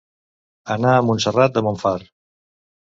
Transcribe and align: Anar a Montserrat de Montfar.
Anar 0.77 0.95
a 1.01 1.05
Montserrat 1.11 1.55
de 1.59 1.67
Montfar. 1.71 1.97